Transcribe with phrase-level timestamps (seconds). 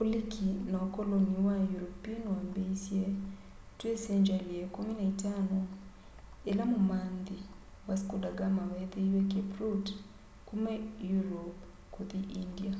[0.00, 3.04] uliki na ukoloni wa european wambiisye
[3.78, 5.58] twi sengyali ya ikumu na itano
[6.50, 7.38] ila mumanthi
[7.86, 9.90] vasco da gama wethiie cape route
[10.46, 10.72] kuma
[11.14, 11.60] europe
[11.94, 12.74] kuthi india